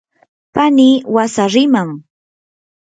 pani 0.55 0.89
wasariman. 1.15 1.89